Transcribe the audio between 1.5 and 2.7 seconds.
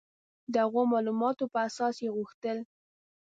په اساس یې غوښتل.